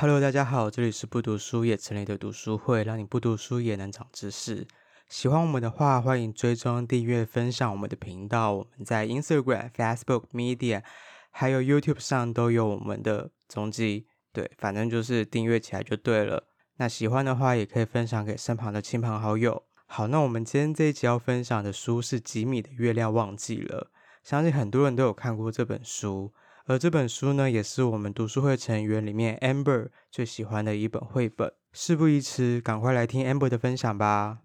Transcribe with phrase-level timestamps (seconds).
[0.00, 4.66] Hello，大家好，这里是不读书也成立的读书会，让你不读书也能长知识。
[5.10, 8.54] 喜欢我们的话，欢迎追踪、订阅、分享我们的频道。
[8.54, 10.82] 我们在 Instagram、Facebook、Media，
[11.30, 14.06] 还有 YouTube 上都有我们的踪迹。
[14.32, 16.44] 对，反正就是订阅起来就对了。
[16.78, 19.64] 那喜欢的话，也可以分享给身旁的亲朋好友。
[19.84, 23.90] 好，那我们今天这一集要分享的书是吉米的《月亮忘记了》，
[24.26, 26.32] 相信很多人都有看过这本书。
[26.70, 31.52] 而这本书呢，也是我们读书会成员里面 Amber 最喜欢的一本绘本。
[31.72, 34.38] 事不宜迟，赶快来听 Amber 的分享吧。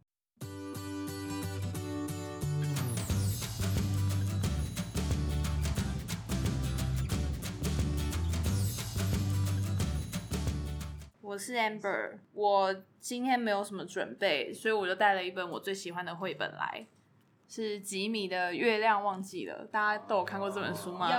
[11.22, 16.88] 我是 Amber，我今天没有什么准备，所以我就带了一本我最喜欢的绘本来。
[17.48, 21.12] 是吉米的《月亮忘记了》，大家都有看过这本书吗？
[21.12, 21.16] 有，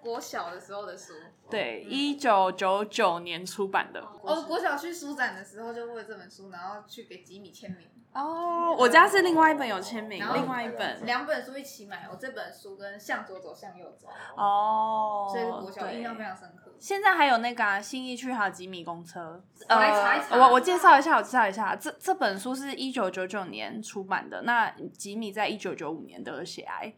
[0.00, 1.12] 国小的时候的书。
[1.48, 4.02] 对，一九九九年出版的。
[4.22, 7.88] 我国小去书展的时候就为了这本书，然后去给吉米签名。
[8.12, 12.08] 哦，我家是另外一本有签名，另外一本两本书一起买。
[12.10, 14.08] 我这本书跟向左走，向右走。
[14.36, 16.72] 哦，所以是国小印象非常深刻。
[16.80, 19.40] 现在还有那个啊，新义区还有吉米公车。
[19.68, 20.36] 我来查一查。
[20.36, 24.42] 我我介绍一下，我介绍一下，这这本书是一九九九年出版的。
[24.42, 26.92] 那吉米在一九九五年得了血癌。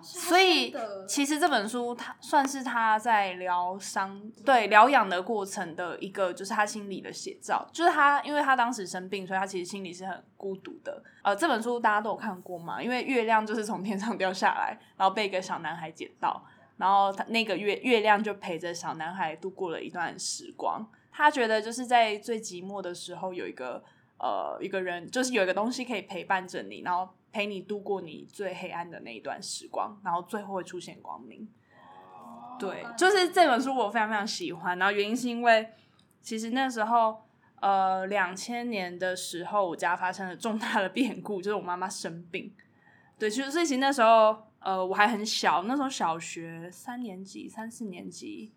[0.00, 0.72] 所以
[1.08, 7.68] 其实这本书，他算是他在疗伤、对疗养的过程的一个，就是他心里的写照。
[7.72, 11.02] 就是他，因为他当时生病，所以他其实心里是很孤独的。
[11.22, 12.80] 呃，这本书大家都有看过嘛？
[12.82, 16.44] 因为月亮就是从天上掉下来，然后被一个小男孩捡到，
[16.76, 20.88] 然后他那个月月亮就陪着小男孩度过了一段时光。
[21.10, 23.82] 他觉得就是在最寂寞的时候，有一个
[24.18, 27.12] 呃一个人，就是有一个东西可以陪伴着你，然后。
[27.38, 31.48] 陪你度过你最黑暗的那一段时光，然后最后会出现光明。
[32.58, 34.76] 对，就是这本书我非常非常喜欢。
[34.76, 35.72] 然后原因是因为，
[36.20, 37.22] 其实那时候，
[37.60, 42.52] 呃，两千年的时候，我家发生了重大的变故，就是我妈妈生病。
[43.16, 48.52] 对，其实所以其实那时候，呃，我还很小，那时候小学三年级、三四年级。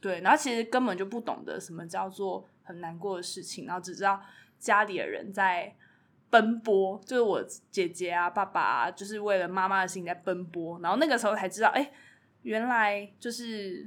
[0.00, 4.22] 对，然后其实根本就不懂得什么叫做很难过的事情，然后只知道
[4.58, 5.76] 家里的人在。
[6.32, 10.80] 奔波，就是我姐姐啊、爸爸啊，就是为了妈妈的心情在奔波。
[10.80, 11.92] 然后那个时候才知道，哎、欸，
[12.40, 13.86] 原来就是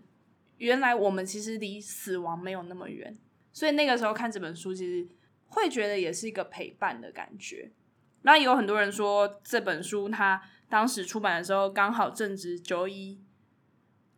[0.58, 3.18] 原来我们其实离死亡没有那么远。
[3.52, 5.10] 所以那个时候看这本书，其实
[5.48, 7.72] 会觉得也是一个陪伴的感觉。
[8.22, 10.40] 那有很多人说，这本书它
[10.70, 13.20] 当时出版的时候，刚好正值九一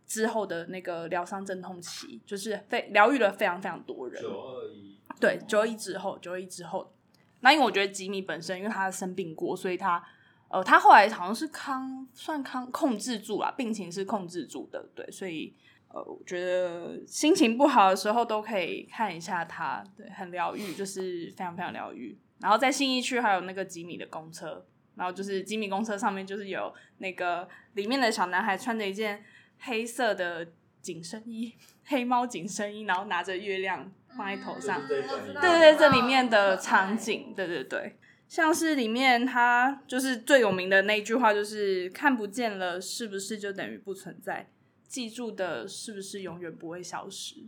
[0.06, 4.22] 之后的那个疗伤阵痛期，就是非疗愈了非常非常多人。
[4.22, 6.94] 九二一，对，九一之后，九一之后。
[7.42, 10.04] 那因为我觉得吉米本身，因为他生病过，所以他，
[10.48, 15.54] 呃，他后来好像是康算康控制住了，病情是控制住的，对，所以，
[15.90, 22.18] 呃，我觉得心情不好的时候都可以看一下他，对，很疗愈，就是非常非常疗愈。
[22.40, 24.66] 然后在信义区还有那个吉米的公车，
[24.96, 29.24] 然后就是吉米公车上面就是有那个里面的小男孩穿着一件
[29.60, 30.48] 黑色的
[30.82, 31.54] 紧身衣，
[31.86, 33.92] 黑猫紧身衣，然后拿着月亮。
[34.18, 37.98] 放在头上，对对对，这里面的场景，对对对，
[38.28, 44.50] 像是里面它就是最有名的那句话，就是看不见了，是不是就等于不存在？
[44.88, 47.46] 记住的，是不是永远不会消失？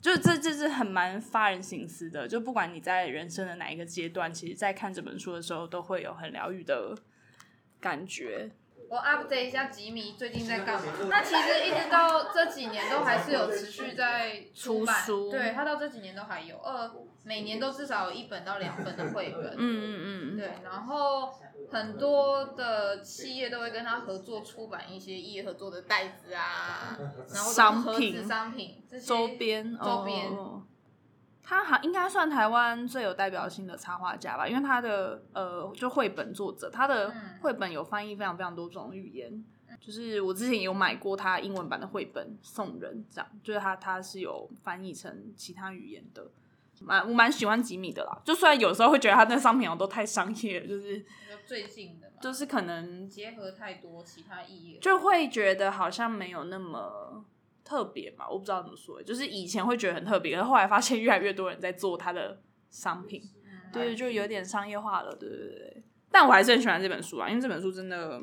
[0.00, 2.28] 就这这是很蛮发人省思的。
[2.28, 6.96] 就不管你在人生的哪一个阶段，其实，在看这本书的时候，都会有很疗愈的
[7.80, 8.50] 感觉。
[8.94, 10.92] 我 update 一下吉米最近在干嘛？
[11.10, 16.88] 那其实一直到这几年都还是有持续在出版，出书，对，他到这几年都还有，呃，
[17.24, 19.52] 每年都至少有一本到两本的绘本。
[19.56, 20.36] 嗯嗯嗯。
[20.36, 21.34] 对，然后
[21.72, 26.96] 很多的企业都会跟他合作出版一些异业合作的袋子啊，
[27.34, 30.28] 然后盒子商品、这些周边、周边。
[30.28, 30.62] 哦
[31.46, 39.30] 他好应该算台湾最有代表性的插画家吧，因为他的呃，就绘本作者，他的绘本有翻译非常非常多种语言。
[39.68, 46.26] 嗯、就是我之前有买过他英文版的绘本送人，这样就是他他是有翻译成其他语言的。
[46.80, 51.04] 蛮我蛮喜欢吉米的啦，就虽然有时候会觉得他那商品都太商业了，就是
[51.46, 57.24] 最近的，就是可能结合太多其他意义，就会觉得好像没有那么。
[57.64, 62.38] 特别嘛，我不知道怎么说，就是以前会觉得很特别，然后后来发现越来越多人在做它的
[62.70, 65.82] 商品，嗯、对，就有点商业化了，对对对。
[66.10, 68.20] 但我还是很喜欢这本书啊，因为这本书真的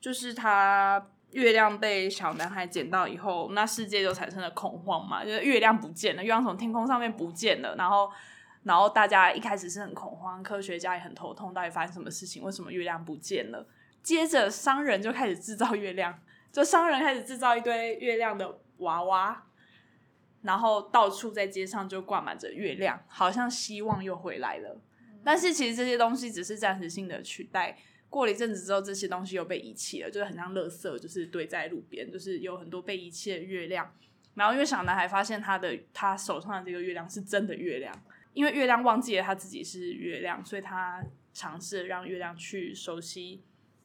[0.00, 8.08] 就是它月亮被小男孩捡到以后，那世界就产生了恐慌嘛，就是月亮不见了，月亮从天空上面不见了，然后
[8.62, 12.42] 然后大家一开始是很恐慌，科学家也很头痛，到底发生什么事情？
[12.42, 13.66] 为什么月亮不见了？
[14.02, 16.18] 接着商人就开始制造月亮。
[16.54, 19.44] 就商人开始制造一堆月亮的娃娃，
[20.42, 24.80] 然后到处在街上就挂满着月亮，好像希望又回来了。
[25.24, 27.76] 但是其实这些东西只是暂时性的取代，
[28.08, 33.92] 过了一阵子之后，这些东西又被遗弃了，就是很像垃圾，就是堆在路边，就是有很多被遗弃的月亮。
[34.34, 37.92] 然后因为小男孩发现他的他手上的这个月亮是真的月亮，
[38.32, 43.42] 因为月亮忘记了他自己是月亮，所以他尝试让月亮去熟悉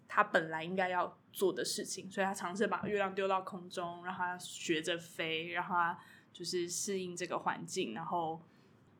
[0.10, 5.98] 他本来应该要做的事情，所以他尝试把月亮丢到空中，让他学着飞，让他
[6.34, 8.42] 就是适应这个环境，然后。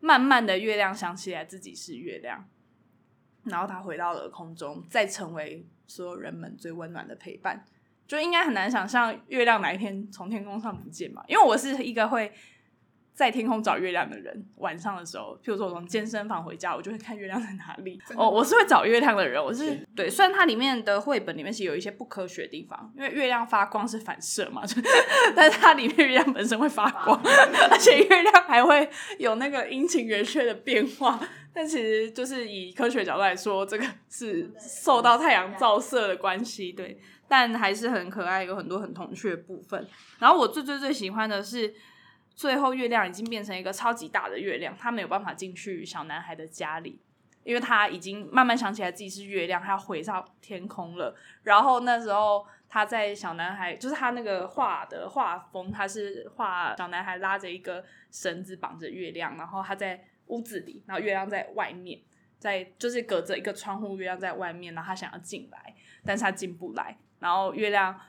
[0.02, 2.48] 慢慢的，月亮想起来自己是月亮，
[3.44, 7.66] 然后他回到了空中，再成为所有人们最温暖的陪伴。
[8.08, 11.22] 就应该很难想象月亮哪一天从天空上不见嘛？
[11.28, 12.34] 因为我是一个会。
[13.20, 18.00] 在天空找月亮的人，晚上的时候，譬如说我从健身房回家，我就会看月亮在哪里。
[18.16, 20.10] 哦，我是会找月亮的人，我是对。
[20.10, 24.62] 虽然它里面的绘本里面是有一些不科学的地方，因为月亮发光是反射嘛，
[25.36, 27.22] 但是它里面月亮本身会发光，
[27.70, 31.20] 而且月亮还会有那个阴晴圆缺的变化。
[31.54, 36.98] 但其实就是以科学角度来说，这个是受到太阳照射的关系，对。
[37.28, 39.86] 但还是很可爱，有很多很童趣的部分。
[40.20, 41.76] 然后我最最最喜欢的是。
[42.40, 46.98] 最后，月亮已经变成一个超级大的月亮，他没有办法进去小男孩的家里，
[47.44, 51.14] 因为他已经慢慢想起来自己是月亮，他要回到天空了。
[51.44, 62.00] 然后那时候他在小男孩，就是他那个画的画风，他是画小男孩拉着一个绳子绑着月亮，然后他在屋子里，然后月亮在外面，
[62.38, 65.76] 在就是隔着一个窗户，月亮在外面，然后他想要进来，
[66.06, 68.00] 但是他进不来，然后月亮。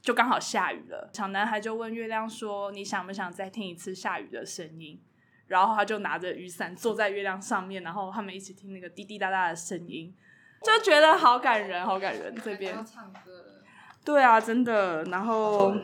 [0.00, 5.00] 就刚好下雨了，小男孩就问月亮说：“你想不想再听一次下雨的声音？”
[5.48, 10.14] 然后他就拿着雨伞坐在月亮上面，然后他们一起听那个滴滴答答的声音，
[10.62, 12.34] 就觉得好感人，好感人。
[12.42, 13.62] 这边唱歌，
[14.04, 15.04] 对啊，真的。
[15.04, 15.74] 然后，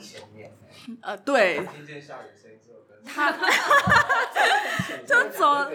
[1.02, 3.30] 呃，对，听见下雨声音之后，他
[5.06, 5.70] 就走，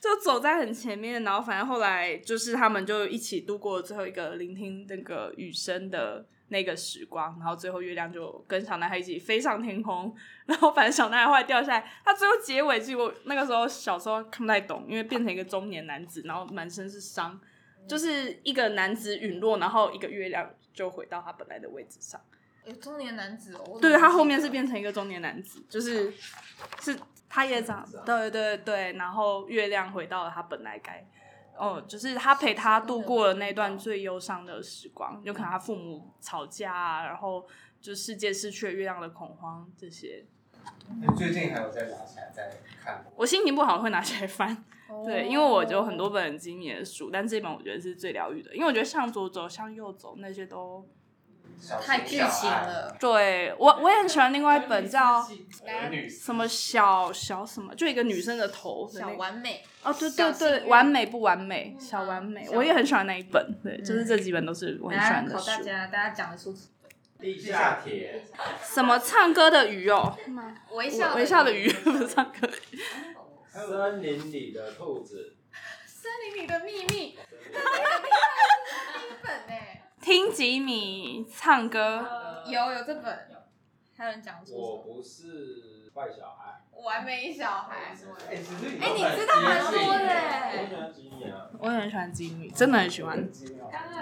[0.00, 1.22] 就走在很前面。
[1.22, 6.26] 然后，反正后来就是他们就一起度过最后一个聆听那个雨声的。
[6.50, 10.16] 那个时光，然后最后月亮就跟小男孩一起飞上天空，
[10.46, 17.38] 然后反正小男孩后来掉下来，他最后结尾结果那个时候小时候看不太懂，因为变成一个中年男子，然后满身是伤，
[17.86, 22.18] 就是一个男子陨落，然后一个月亮就回到他本来的位置上。
[22.68, 26.12] 有中年男子哦，对，他后面是变成一个中年男子，就是
[26.80, 26.98] 是
[27.28, 31.06] 他也长，对对对，然后月亮回到了他本来该。
[31.56, 37.44] 哦，就是他陪他度过了那段最忧伤的时光，有可能他父母吵架啊，然后
[37.80, 40.24] 就世界失去了月亮的恐慌这些。
[41.00, 43.04] 你最近还有在拿起来在看？
[43.16, 44.64] 我心情不好会拿起来翻，
[45.04, 50.86] 对，因为我有很多本今年的书，但这本我觉得是最疗愈的，因为我觉得向左走，向右走那些都。
[51.84, 55.22] 太剧情了，对我我也很喜欢另外一本叫
[56.08, 65.46] 什么小小什么，就一个女生的头，小完美哦，对对对，完美不完美，小完美，我也很喜欢那一本，对，就是这几本都是我很喜欢的书。
[65.46, 66.56] 大家大家讲的书，
[67.20, 68.24] 地下铁，
[68.62, 70.16] 什么唱歌的鱼哦，
[70.72, 72.48] 微笑微笑的鱼不是唱歌，
[73.50, 75.36] 森林里的兔子，
[75.86, 77.18] 森林里的秘密，
[79.22, 79.54] 本呢？
[80.08, 82.02] 听吉米唱歌，
[82.46, 83.28] 有有这本，
[83.94, 87.94] 还有人讲说我不是坏小孩，完美小孩。
[88.30, 88.34] 哎，
[88.80, 90.08] 哎，你知道蛮多的。
[90.48, 93.18] 我喜欢吉米啊，我也很喜欢吉米，真的很喜欢。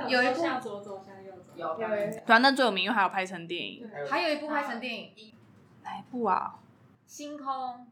[0.07, 1.53] 有一部向左走，向右走。
[1.57, 1.77] 有。
[2.25, 3.91] 反正最有名，因为还有拍成电影。
[4.09, 5.35] 还有一部拍成电影，
[5.83, 6.55] 哪一部啊？
[7.05, 7.85] 星空。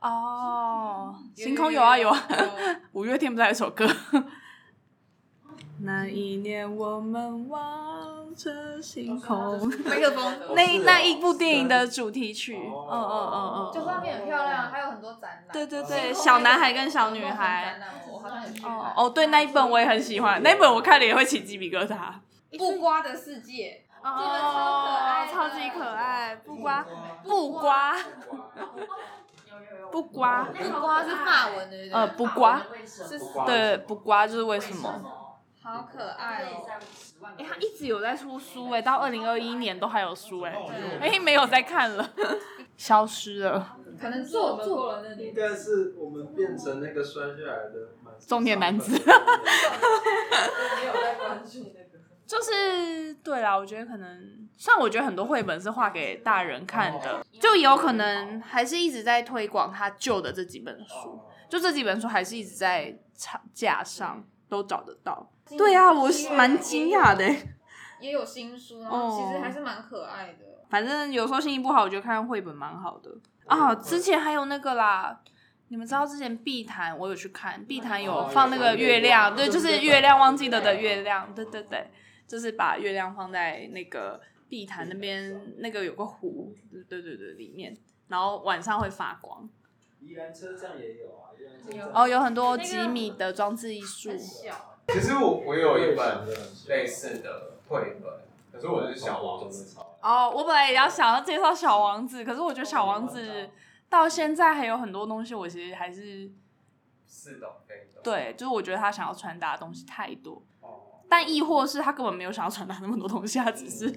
[0.00, 2.28] 哦，星空有啊有啊，
[2.92, 3.86] 五月天不是还有首歌？
[5.80, 9.68] 那一年，我们望着星空。
[9.86, 10.54] 麦克风。
[10.54, 13.72] 那那一部电影的主题曲，嗯嗯嗯嗯。
[13.72, 15.52] 就画面很漂亮，还有很多展览。
[15.52, 17.78] 对对对，小男孩跟小女孩。
[18.64, 21.96] 哦哦，对，那一本我也很喜欢，那一本我看了也会起鸡皮疙瘩。
[22.58, 23.84] 不瓜的世界。
[24.02, 26.84] 哦，超级可爱，不瓜，
[27.22, 27.94] 不瓜。
[29.92, 30.44] 不瓜。
[30.44, 31.76] 不瓜是法文的。
[31.92, 32.60] 呃，不瓜。
[32.84, 35.00] 是对，不瓜就是为什么？
[35.70, 36.66] 好可爱哦！
[37.36, 40.56] 哎，他一直有在出书哎，到二零二一年都还有书哎，
[40.98, 42.10] 哎，没有在看了，
[42.78, 43.76] 消失了。
[44.00, 47.90] 可能做做了那应该是我们变成那个摔下来的
[48.26, 48.92] 中年男子。
[48.96, 51.98] 没有在关注那个。
[52.26, 65.30] 就是对啦，我觉得可能，像我觉得很多绘本是画给大人看的，就有可能还是一直在推广他旧的这几本书，就这几本书还是一直在场架上都找得到。
[65.56, 67.24] 对啊，我是蛮惊讶的。
[68.00, 70.44] 也有新书，然后其实还是蛮可爱的。
[70.70, 73.10] 反正有时候心情不好，我觉得看看绘本蛮好的
[73.46, 73.74] 啊。
[73.74, 75.20] 之前还有那个啦，
[75.68, 81.90] 你们知道之前碧潭我有去看，碧潭有放那个月亮，对，就是月亮忘记了的月亮，对对对，
[82.28, 87.76] 就是把月亮放在那个碧潭那边，那个有个湖，对对对对，里面，
[88.06, 89.48] 然后晚上会发光。
[90.00, 94.10] 宜兰车站也有啊，哦，有很多几米的装置艺术。
[94.88, 96.26] 其实我我有一本
[96.68, 98.10] 类似的绘本，
[98.50, 99.76] 可是我是小王子。
[100.00, 103.50] 哦，我本来也要想要介绍小王子，可是我觉得小王子
[103.90, 106.30] 到现在还有很多东西，我其实还是
[107.06, 108.02] 似懂非懂。
[108.02, 110.42] 对，就是我觉得他想要传达的东西太多，
[111.08, 113.92] 但亦或是他根本没有想要传达那么多东西，他只是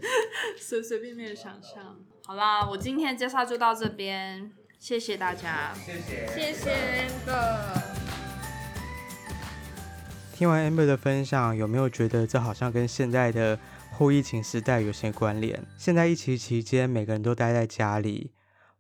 [0.58, 1.98] 随随便便的想象。
[2.26, 4.52] 好啦，我今天的介绍就到这边。
[4.82, 7.84] 谢谢大家，谢谢，谢谢 Amber。
[10.34, 13.60] 听完 Amber 的分享，有没有觉得这好像跟现在的
[13.92, 15.64] 后疫情时代有些关联？
[15.78, 18.32] 现在疫情期间，每个人都待在家里，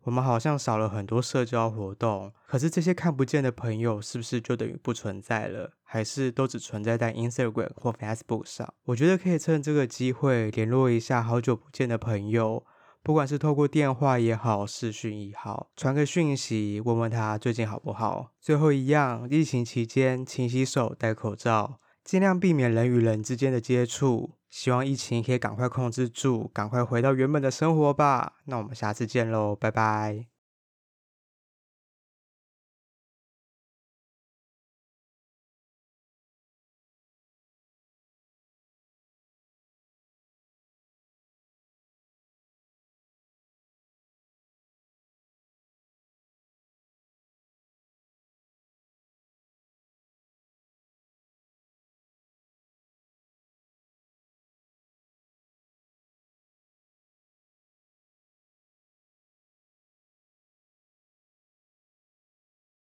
[0.01, 2.33] 我们好像少了很多社交活动。
[2.47, 5.73] 可是这些看不见的朋友，是不是就等于不存在了？
[5.83, 8.73] 还是都只存在在 Instagram 或 Facebook 上？
[8.85, 12.65] 我觉得可以趁这个机会联络一下好久不见的朋友。
[13.03, 18.31] 不管是透过电话也好，视讯也好，传个讯息问问他最近好不好。
[18.39, 24.31] 最后一样，疫情期间勤洗手、戴口罩，尽量避免人与人之间的接触。
[24.49, 28.33] 希望疫情可以赶快控制住，赶快回到原本的生活吧。
[28.45, 30.30] 那我们下次见喽，拜拜。